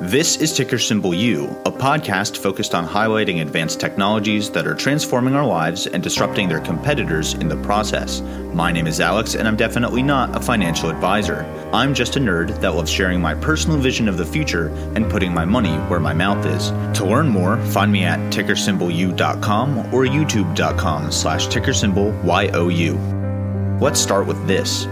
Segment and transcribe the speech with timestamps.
[0.00, 5.36] This is Ticker Symbol U, a podcast focused on highlighting advanced technologies that are transforming
[5.36, 8.20] our lives and disrupting their competitors in the process.
[8.52, 11.44] My name is Alex, and I'm definitely not a financial advisor.
[11.72, 14.66] I'm just a nerd that loves sharing my personal vision of the future
[14.96, 16.70] and putting my money where my mouth is.
[16.98, 22.50] To learn more, find me at tickersymbolu.com or youtube.com slash ticker symbol tickersymbol
[23.80, 24.86] Let's start with this.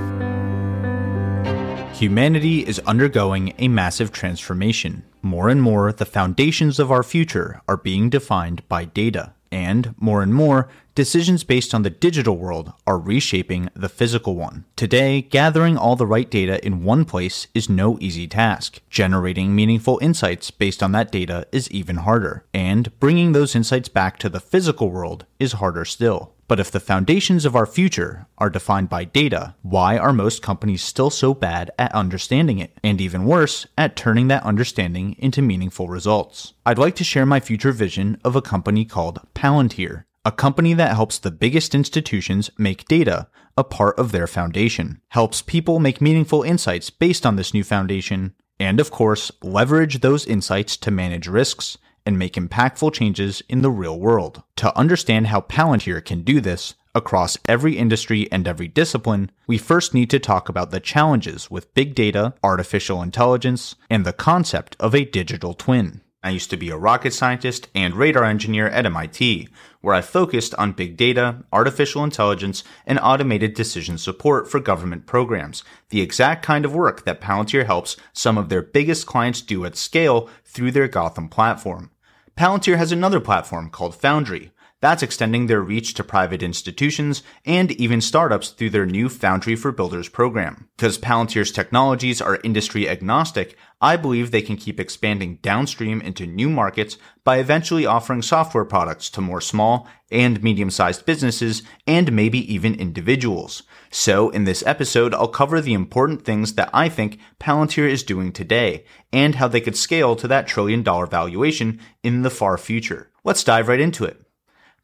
[1.95, 5.04] Humanity is undergoing a massive transformation.
[5.20, 9.34] More and more, the foundations of our future are being defined by data.
[9.53, 14.64] And more and more, decisions based on the digital world are reshaping the physical one.
[14.75, 18.81] Today, gathering all the right data in one place is no easy task.
[18.89, 22.45] Generating meaningful insights based on that data is even harder.
[22.54, 26.32] And bringing those insights back to the physical world is harder still.
[26.52, 30.82] But if the foundations of our future are defined by data, why are most companies
[30.82, 32.78] still so bad at understanding it?
[32.84, 36.52] And even worse, at turning that understanding into meaningful results?
[36.66, 40.94] I'd like to share my future vision of a company called Palantir, a company that
[40.94, 46.42] helps the biggest institutions make data a part of their foundation, helps people make meaningful
[46.42, 51.78] insights based on this new foundation, and of course, leverage those insights to manage risks
[52.05, 54.42] and make impactful changes in the real world.
[54.56, 59.94] To understand how Palantir can do this across every industry and every discipline, we first
[59.94, 64.94] need to talk about the challenges with big data, artificial intelligence, and the concept of
[64.94, 66.00] a digital twin.
[66.25, 69.48] I used to be a rocket scientist and radar engineer at MIT,
[69.81, 75.64] where I focused on big data, artificial intelligence, and automated decision support for government programs,
[75.89, 79.75] the exact kind of work that Palantir helps some of their biggest clients do at
[79.75, 81.91] scale through their Gotham platform.
[82.36, 84.52] Palantir has another platform called Foundry.
[84.83, 89.70] That's extending their reach to private institutions and even startups through their new Foundry for
[89.70, 90.69] Builders program.
[90.77, 96.50] Because Palantir's technologies are industry agnostic, I believe they can keep expanding downstream into new
[96.50, 102.75] markets by eventually offering software products to more small and medium-sized businesses and maybe even
[102.75, 103.62] individuals.
[103.92, 108.32] So in this episode, I'll cover the important things that I think Palantir is doing
[108.32, 113.12] today and how they could scale to that trillion dollar valuation in the far future.
[113.22, 114.21] Let's dive right into it.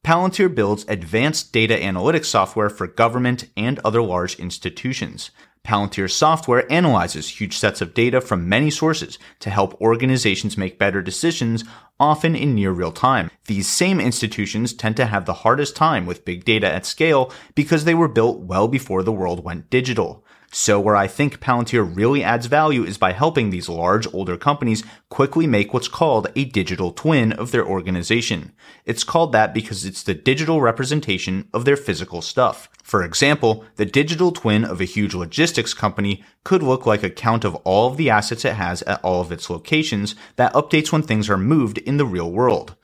[0.04, 5.30] Palantir builds advanced data analytics software for government and other large institutions.
[5.64, 11.02] Palantir's software analyzes huge sets of data from many sources to help organizations make better
[11.02, 11.62] decisions,
[12.00, 13.30] often in near real time.
[13.46, 17.84] These same institutions tend to have the hardest time with big data at scale because
[17.84, 20.24] they were built well before the world went digital.
[20.50, 24.82] So where I think Palantir really adds value is by helping these large older companies
[25.10, 28.52] quickly make what's called a digital twin of their organization.
[28.86, 32.70] It's called that because it's the digital representation of their physical stuff.
[32.82, 37.44] For example, the digital twin of a huge logistics company could look like a count
[37.44, 41.02] of all of the assets it has at all of its locations that updates when
[41.02, 42.74] things are moved in the real world.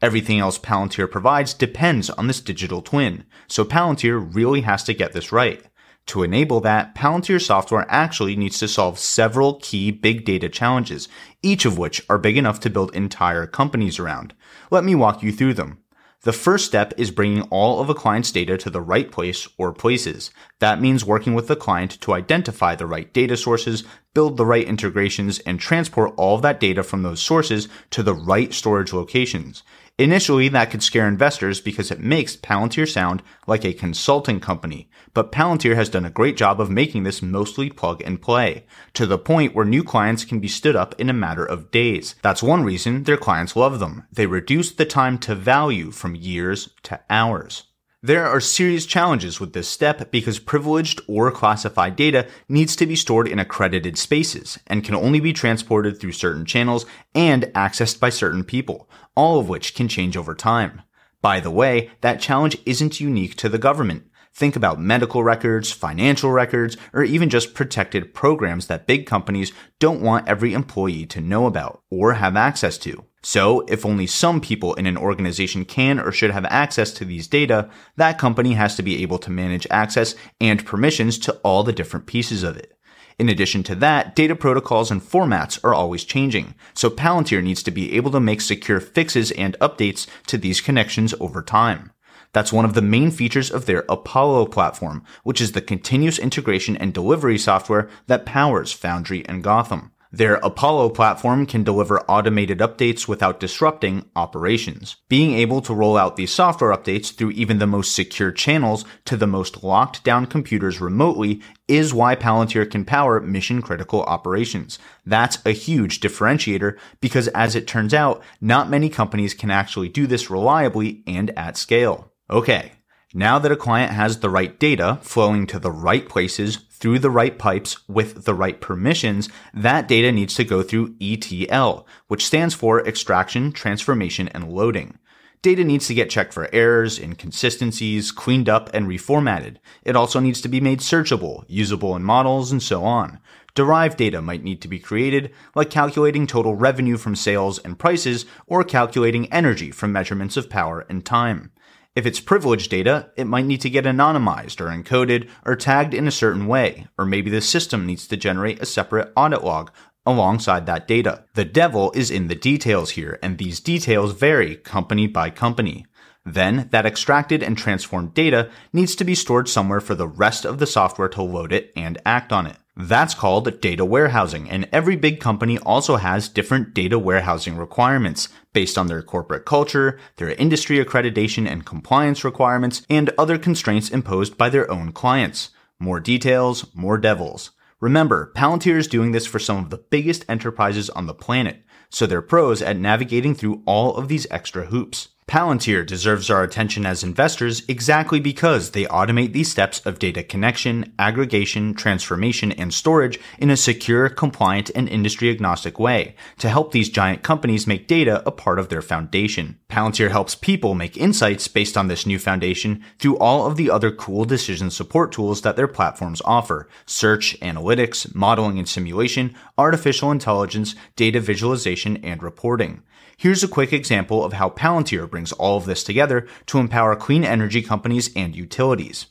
[0.00, 5.12] Everything else Palantir provides depends on this digital twin, so Palantir really has to get
[5.12, 5.62] this right.
[6.10, 11.08] To enable that, Palantir software actually needs to solve several key big data challenges,
[11.40, 14.34] each of which are big enough to build entire companies around.
[14.72, 15.78] Let me walk you through them.
[16.22, 19.72] The first step is bringing all of a client's data to the right place or
[19.72, 20.32] places.
[20.58, 24.66] That means working with the client to identify the right data sources, build the right
[24.66, 29.62] integrations, and transport all of that data from those sources to the right storage locations.
[30.00, 35.30] Initially, that could scare investors because it makes Palantir sound like a consulting company, but
[35.30, 39.18] Palantir has done a great job of making this mostly plug and play, to the
[39.18, 42.14] point where new clients can be stood up in a matter of days.
[42.22, 44.06] That's one reason their clients love them.
[44.10, 47.64] They reduce the time to value from years to hours.
[48.02, 52.96] There are serious challenges with this step because privileged or classified data needs to be
[52.96, 58.08] stored in accredited spaces and can only be transported through certain channels and accessed by
[58.08, 60.80] certain people, all of which can change over time.
[61.20, 64.04] By the way, that challenge isn't unique to the government.
[64.32, 70.00] Think about medical records, financial records, or even just protected programs that big companies don't
[70.00, 73.04] want every employee to know about or have access to.
[73.22, 77.28] So, if only some people in an organization can or should have access to these
[77.28, 81.72] data, that company has to be able to manage access and permissions to all the
[81.72, 82.78] different pieces of it.
[83.18, 87.70] In addition to that, data protocols and formats are always changing, so Palantir needs to
[87.70, 91.92] be able to make secure fixes and updates to these connections over time.
[92.32, 96.78] That's one of the main features of their Apollo platform, which is the continuous integration
[96.78, 99.92] and delivery software that powers Foundry and Gotham.
[100.12, 104.96] Their Apollo platform can deliver automated updates without disrupting operations.
[105.08, 109.16] Being able to roll out these software updates through even the most secure channels to
[109.16, 114.80] the most locked down computers remotely is why Palantir can power mission critical operations.
[115.06, 120.08] That's a huge differentiator because as it turns out, not many companies can actually do
[120.08, 122.12] this reliably and at scale.
[122.28, 122.72] Okay.
[123.12, 127.10] Now that a client has the right data flowing to the right places through the
[127.10, 132.54] right pipes with the right permissions, that data needs to go through ETL, which stands
[132.54, 134.98] for extraction, transformation, and loading.
[135.42, 139.56] Data needs to get checked for errors, inconsistencies, cleaned up, and reformatted.
[139.84, 143.20] It also needs to be made searchable, usable in models, and so on.
[143.54, 148.26] Derived data might need to be created, like calculating total revenue from sales and prices,
[148.46, 151.52] or calculating energy from measurements of power and time.
[151.96, 156.06] If it's privileged data, it might need to get anonymized or encoded or tagged in
[156.06, 159.72] a certain way, or maybe the system needs to generate a separate audit log
[160.06, 161.24] alongside that data.
[161.34, 165.84] The devil is in the details here, and these details vary company by company.
[166.24, 170.58] Then, that extracted and transformed data needs to be stored somewhere for the rest of
[170.58, 172.56] the software to load it and act on it.
[172.76, 178.76] That's called data warehousing, and every big company also has different data warehousing requirements based
[178.76, 184.48] on their corporate culture, their industry accreditation and compliance requirements, and other constraints imposed by
[184.48, 185.50] their own clients.
[185.78, 187.52] More details, more devils.
[187.80, 192.06] Remember, Palantir is doing this for some of the biggest enterprises on the planet, so
[192.06, 195.08] they're pros at navigating through all of these extra hoops.
[195.30, 200.92] Palantir deserves our attention as investors exactly because they automate these steps of data connection,
[200.98, 206.88] aggregation, transformation, and storage in a secure, compliant, and industry agnostic way to help these
[206.88, 209.56] giant companies make data a part of their foundation.
[209.68, 213.92] Palantir helps people make insights based on this new foundation through all of the other
[213.92, 216.68] cool decision support tools that their platforms offer.
[216.86, 222.82] Search, analytics, modeling and simulation, artificial intelligence, data visualization, and reporting.
[223.20, 227.22] Here's a quick example of how Palantir brings all of this together to empower clean
[227.22, 229.08] energy companies and utilities.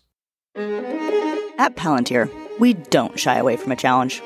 [0.55, 2.27] At Palantir,
[2.57, 4.23] we don't shy away from a challenge.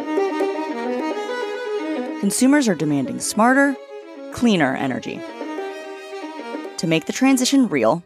[2.21, 3.75] Consumers are demanding smarter,
[4.31, 5.19] cleaner energy.
[6.77, 8.05] To make the transition real,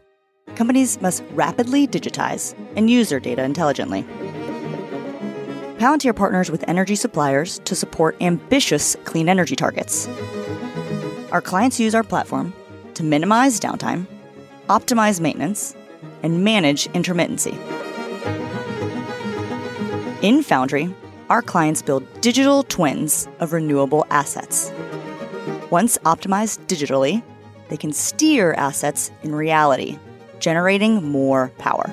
[0.56, 4.02] companies must rapidly digitize and use their data intelligently.
[5.78, 10.08] Palantir partners with energy suppliers to support ambitious clean energy targets
[11.30, 12.52] our clients use our platform
[12.94, 14.06] to minimize downtime,
[14.68, 15.74] optimize maintenance,
[16.22, 17.54] and manage intermittency.
[20.22, 20.94] In Foundry,
[21.28, 24.72] our clients build digital twins of renewable assets.
[25.70, 27.22] Once optimized digitally,
[27.68, 29.98] they can steer assets in reality,
[30.40, 31.90] generating more power.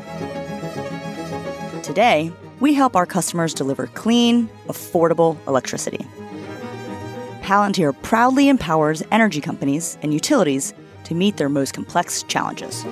[1.84, 6.06] Today, we help our customers deliver clean, affordable electricity.
[7.46, 12.84] Palantir proudly empowers energy companies and utilities to meet their most complex challenges.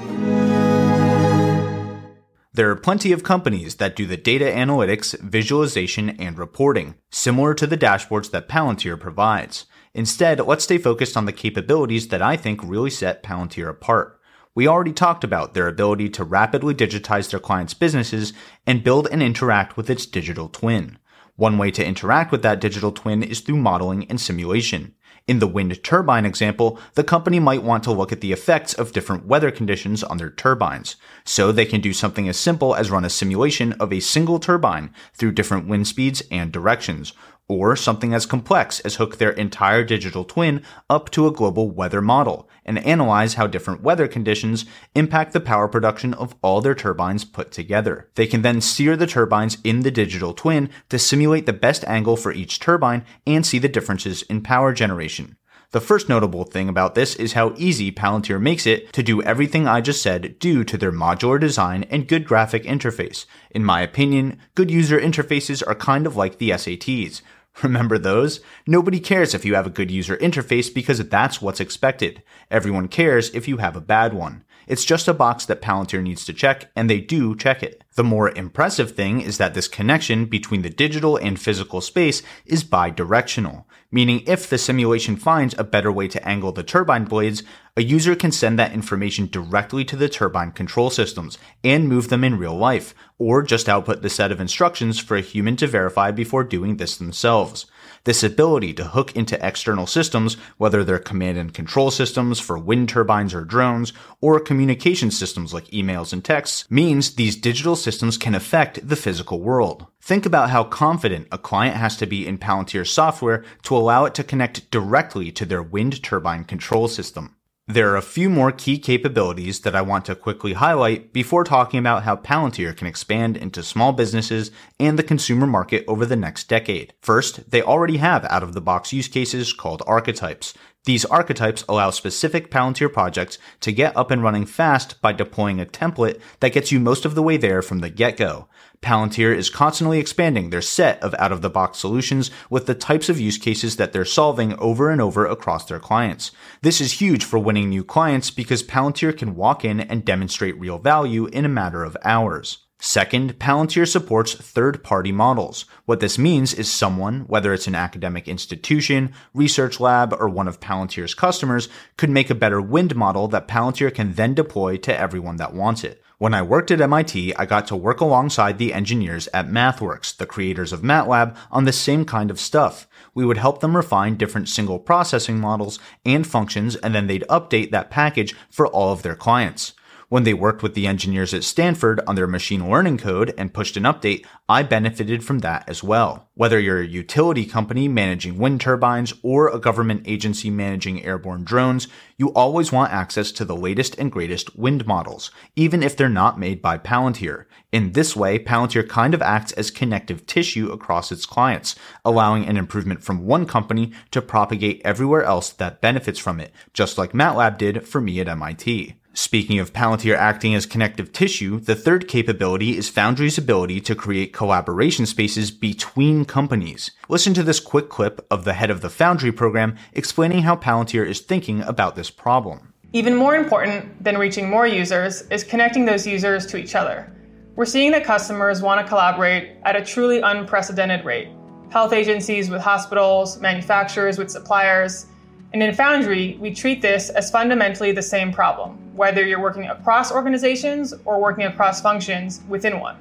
[2.54, 7.66] There are plenty of companies that do the data analytics, visualization, and reporting, similar to
[7.66, 9.66] the dashboards that Palantir provides.
[9.96, 14.20] Instead, let's stay focused on the capabilities that I think really set Palantir apart.
[14.54, 18.34] We already talked about their ability to rapidly digitize their clients' businesses
[18.68, 21.00] and build and interact with its digital twin.
[21.36, 24.94] One way to interact with that digital twin is through modeling and simulation.
[25.26, 28.92] In the wind turbine example, the company might want to look at the effects of
[28.92, 30.96] different weather conditions on their turbines.
[31.24, 34.94] So they can do something as simple as run a simulation of a single turbine
[35.16, 37.14] through different wind speeds and directions,
[37.48, 42.02] or something as complex as hook their entire digital twin up to a global weather
[42.02, 47.26] model and analyze how different weather conditions impact the power production of all their turbines
[47.26, 48.10] put together.
[48.16, 52.16] They can then steer the turbines in the digital twin to simulate the best angle
[52.16, 55.38] for each turbine and see the differences in power generation.
[55.74, 59.68] The first notable thing about this is how easy Palantir makes it to do everything
[59.68, 63.26] I just said due to their modular design and good graphic interface.
[63.50, 67.24] In my opinion, good user interfaces are kind of like the SATs.
[67.64, 68.40] Remember those?
[68.68, 72.22] Nobody cares if you have a good user interface because that's what's expected.
[72.52, 74.44] Everyone cares if you have a bad one.
[74.68, 77.84] It's just a box that Palantir needs to check, and they do check it.
[77.96, 82.64] The more impressive thing is that this connection between the digital and physical space is
[82.64, 87.44] bidirectional, meaning if the simulation finds a better way to angle the turbine blades,
[87.78, 92.24] a user can send that information directly to the turbine control systems and move them
[92.24, 96.10] in real life, or just output the set of instructions for a human to verify
[96.10, 97.66] before doing this themselves.
[98.06, 102.90] This ability to hook into external systems, whether they're command and control systems for wind
[102.90, 108.36] turbines or drones, or communication systems like emails and texts, means these digital systems can
[108.36, 109.86] affect the physical world.
[110.02, 114.14] Think about how confident a client has to be in Palantir software to allow it
[114.16, 117.38] to connect directly to their wind turbine control system.
[117.68, 121.80] There are a few more key capabilities that I want to quickly highlight before talking
[121.80, 124.52] about how Palantir can expand into small businesses
[124.82, 126.94] and the consumer market over the next decade.
[127.02, 130.54] First, they already have out of the box use cases called archetypes.
[130.86, 135.66] These archetypes allow specific Palantir projects to get up and running fast by deploying a
[135.66, 138.50] template that gets you most of the way there from the get-go.
[138.82, 143.08] Palantir is constantly expanding their set of out of the box solutions with the types
[143.08, 146.32] of use cases that they're solving over and over across their clients.
[146.62, 150.80] This is huge for winning new clients because Palantir can walk in and demonstrate real
[150.80, 152.58] value in a matter of hours.
[152.86, 155.64] Second, Palantir supports third party models.
[155.86, 160.60] What this means is someone, whether it's an academic institution, research lab, or one of
[160.60, 165.38] Palantir's customers, could make a better wind model that Palantir can then deploy to everyone
[165.38, 166.04] that wants it.
[166.18, 170.26] When I worked at MIT, I got to work alongside the engineers at MathWorks, the
[170.26, 172.86] creators of MATLAB, on the same kind of stuff.
[173.14, 177.72] We would help them refine different signal processing models and functions, and then they'd update
[177.72, 179.72] that package for all of their clients.
[180.14, 183.78] When they worked with the engineers at Stanford on their machine learning code and pushed
[183.78, 186.30] an update, I benefited from that as well.
[186.36, 191.88] Whether you're a utility company managing wind turbines or a government agency managing airborne drones,
[192.16, 196.38] you always want access to the latest and greatest wind models, even if they're not
[196.40, 197.46] made by Palantir.
[197.72, 202.58] In this way, Palantir kind of acts as connective tissue across its clients, allowing an
[202.58, 207.58] improvement from one company to propagate everywhere else that benefits from it, just like MATLAB
[207.58, 208.94] did for me at MIT.
[209.16, 214.34] Speaking of Palantir acting as connective tissue, the third capability is Foundry's ability to create
[214.34, 216.90] collaboration spaces between companies.
[217.10, 221.06] Listen to this quick clip of the head of the Foundry program explaining how Palantir
[221.06, 222.74] is thinking about this problem.
[222.92, 227.16] Even more important than reaching more users is connecting those users to each other.
[227.56, 231.30] We're seeing that customers want to collaborate at a truly unprecedented rate.
[231.70, 235.06] Health agencies with hospitals, manufacturers with suppliers,
[235.54, 240.12] and in Foundry, we treat this as fundamentally the same problem, whether you're working across
[240.12, 242.98] organizations or working across functions within one.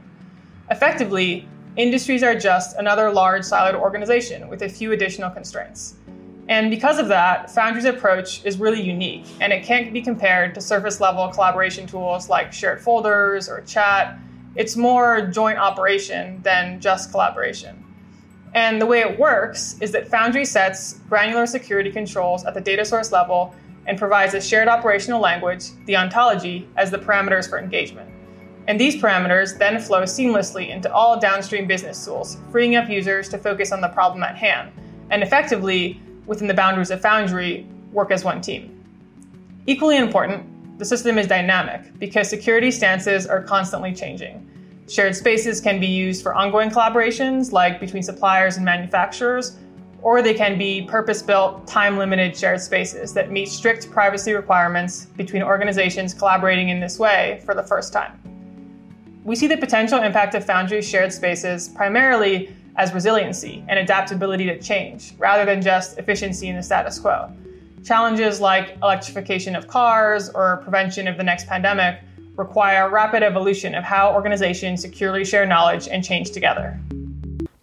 [0.71, 5.95] Effectively, industries are just another large siloed organization with a few additional constraints.
[6.49, 10.61] And because of that, Foundry's approach is really unique, and it can't be compared to
[10.61, 14.19] surface level collaboration tools like shared folders or chat.
[14.57, 17.82] It's more joint operation than just collaboration.
[18.55, 22.85] And the way it works is that Foundry sets granular security controls at the data
[22.85, 23.55] source level
[23.87, 28.11] and provides a shared operational language, the ontology, as the parameters for engagement.
[28.69, 33.39] And these parameters then flow seamlessly into all downstream business tools, freeing up users to
[33.39, 34.71] focus on the problem at hand,
[35.11, 38.79] and effectively, within the boundaries of Foundry, work as one team.
[39.67, 44.49] Equally important, the system is dynamic because security stances are constantly changing.
[44.89, 49.57] Shared spaces can be used for ongoing collaborations, like between suppliers and manufacturers,
[50.03, 55.07] or they can be purpose built, time limited shared spaces that meet strict privacy requirements
[55.17, 58.19] between organizations collaborating in this way for the first time.
[59.25, 64.59] We see the potential impact of Foundry's shared spaces primarily as resiliency and adaptability to
[64.59, 67.33] change, rather than just efficiency in the status quo.
[67.85, 72.01] Challenges like electrification of cars or prevention of the next pandemic
[72.37, 76.81] require rapid evolution of how organizations securely share knowledge and change together.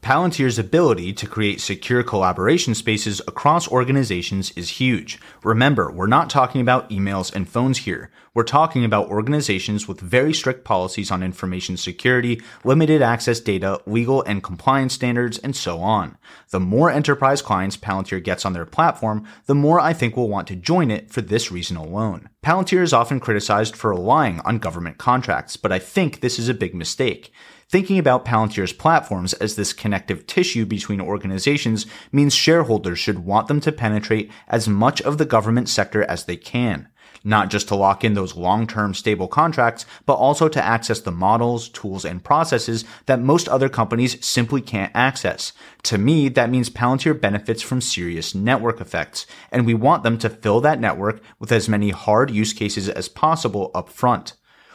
[0.10, 5.20] Palantir's ability to create secure collaboration spaces across organizations is huge.
[5.44, 8.10] Remember, we're not talking about emails and phones here.
[8.34, 14.24] We're talking about organizations with very strict policies on information security, limited access data, legal
[14.24, 16.18] and compliance standards, and so on.
[16.50, 20.48] The more enterprise clients Palantir gets on their platform, the more I think will want
[20.48, 22.30] to join it for this reason alone.
[22.44, 26.56] Palantir is often criticized for relying on government contracts, but I think this is a
[26.56, 27.32] big mistake.
[27.70, 33.60] Thinking about Palantir's platforms as this connective tissue between organizations means shareholders should want them
[33.62, 36.88] to penetrate as much of the government sector as they can.
[37.24, 41.70] Not just to lock in those long-term stable contracts, but also to access the models,
[41.70, 45.54] tools, and processes that most other companies simply can't access.
[45.84, 50.30] To me, that means Palantir benefits from serious network effects, and we want them to
[50.30, 54.34] fill that network with as many hard use cases as possible up front.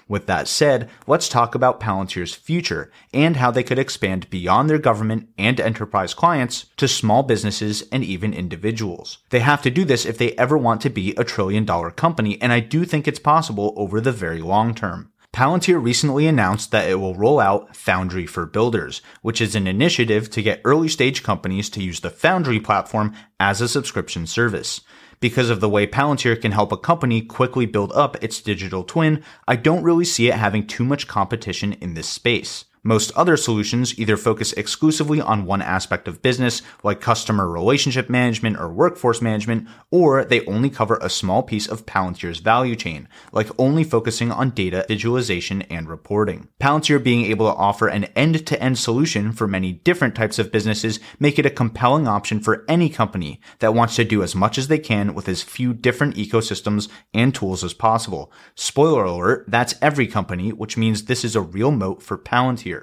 [0.08, 4.78] With that said, let's talk about Palantir's future and how they could expand beyond their
[4.78, 9.18] government and enterprise clients to small businesses and even individuals.
[9.30, 12.40] They have to do this if they ever want to be a trillion dollar company,
[12.42, 15.11] and I do think it's possible over the very long term.
[15.34, 20.30] Palantir recently announced that it will roll out Foundry for Builders, which is an initiative
[20.30, 24.80] to get early stage companies to use the Foundry platform as a subscription service.
[25.24, 29.24] Because of the way Palantir can help a company quickly build up its digital twin,
[29.48, 32.66] I don't really see it having too much competition in this space.
[32.86, 38.58] Most other solutions either focus exclusively on one aspect of business, like customer relationship management
[38.60, 43.48] or workforce management, or they only cover a small piece of Palantir's value chain, like
[43.58, 46.48] only focusing on data visualization and reporting.
[46.60, 51.38] Palantir being able to offer an end-to-end solution for many different types of businesses make
[51.38, 54.78] it a compelling option for any company that wants to do as much as they
[54.78, 58.30] can with as few different ecosystems and tools as possible.
[58.54, 62.73] Spoiler alert, that's every company, which means this is a real moat for Palantir.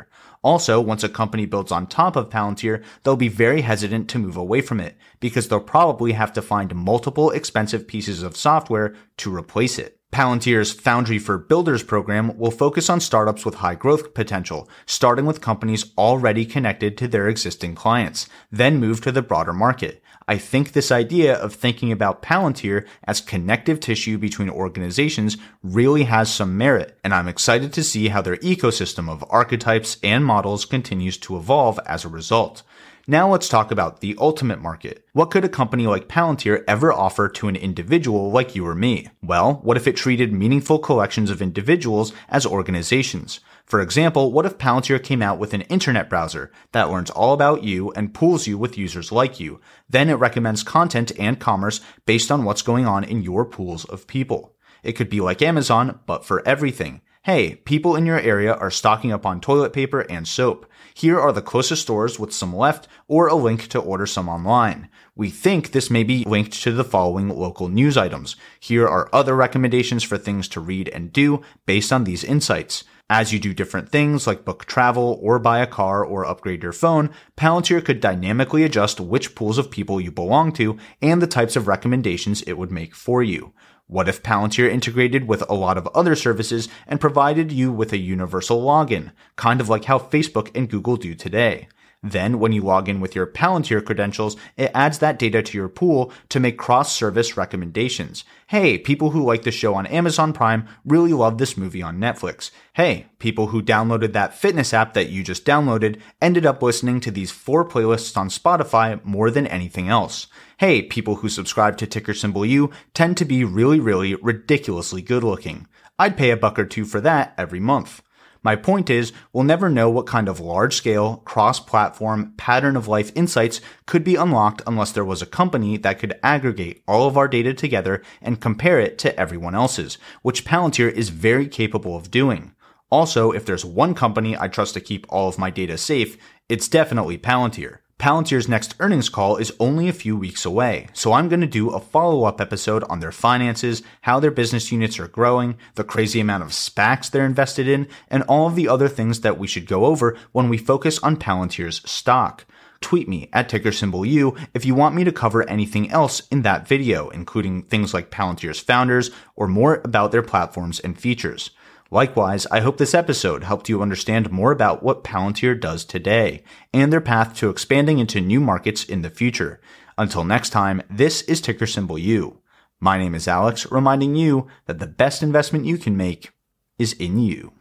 [0.44, 4.36] Also, once a company builds on top of Palantir, they'll be very hesitant to move
[4.36, 9.34] away from it because they'll probably have to find multiple expensive pieces of software to
[9.34, 10.00] replace it.
[10.12, 15.40] Palantir's Foundry for Builders program will focus on startups with high growth potential, starting with
[15.40, 20.01] companies already connected to their existing clients, then move to the broader market.
[20.28, 26.34] I think this idea of thinking about Palantir as connective tissue between organizations really has
[26.34, 31.18] some merit, and I'm excited to see how their ecosystem of archetypes and models continues
[31.20, 32.64] to evolve as a result.
[33.08, 35.04] Now let's talk about the ultimate market.
[35.14, 39.10] What could a company like Palantir ever offer to an individual like you or me?
[39.24, 43.40] Well, what if it treated meaningful collections of individuals as organizations?
[43.72, 47.64] For example, what if Palantir came out with an internet browser that learns all about
[47.64, 49.62] you and pools you with users like you?
[49.90, 54.08] Then it recommends content and commerce based on what's going on in your pools of
[54.08, 54.58] people.
[54.84, 57.00] It could be like Amazon, but for everything.
[57.24, 60.70] Hey, people in your area are stocking up on toilet paper and soap.
[60.94, 64.90] Here are the closest stores with some left or a link to order some online.
[65.16, 68.36] We think this may be linked to the following local news items.
[68.60, 72.84] Here are other recommendations for things to read and do based on these insights.
[73.14, 76.72] As you do different things like book travel or buy a car or upgrade your
[76.72, 81.58] phone, Palantir could dynamically adjust which pools of people you belong to and the types
[81.58, 83.52] of recommendations it would make for you.
[83.88, 87.98] What if Palantir integrated with a lot of other services and provided you with a
[87.98, 91.68] universal login, kind of like how Facebook and Google do today?
[92.04, 95.70] Then, when you log in with your Palantir credentials, it adds that data to your
[95.70, 98.24] pool to make cross-service recommendations.
[98.48, 102.50] Hey, people who like the show on Amazon Prime really love this movie on Netflix.
[102.74, 107.12] Hey, people who downloaded that fitness app that you just downloaded ended up listening to
[107.12, 110.26] these four playlists on Spotify more than anything else.
[110.58, 115.24] Hey, people who subscribe to ticker symbol U tend to be really, really ridiculously good
[115.24, 115.68] looking.
[116.00, 118.02] I'd pay a buck or two for that every month.
[118.44, 122.88] My point is, we'll never know what kind of large scale, cross platform, pattern of
[122.88, 127.18] life insights could be unlocked unless there was a company that could aggregate all of
[127.18, 132.10] our data together and compare it to everyone else's, which Palantir is very capable of
[132.10, 132.56] doing.
[132.90, 136.18] Also, if there's one company I trust to keep all of my data safe,
[136.50, 137.81] it's definitely Palantir.
[138.02, 141.70] Palantir's next earnings call is only a few weeks away, so I'm going to do
[141.70, 146.20] a follow up episode on their finances, how their business units are growing, the crazy
[146.20, 149.68] amount of SPACs they're invested in, and all of the other things that we should
[149.68, 152.46] go over when we focus on Palantir's stock.
[152.80, 156.42] Tweet me at ticker symbol U if you want me to cover anything else in
[156.42, 161.52] that video, including things like Palantir's founders or more about their platforms and features.
[161.94, 166.42] Likewise, I hope this episode helped you understand more about what Palantir does today
[166.74, 169.60] and their path to expanding into new markets in the future.
[169.98, 172.40] Until next time, this is ticker symbol U.
[172.80, 176.32] My name is Alex, reminding you that the best investment you can make
[176.80, 177.52] is in you.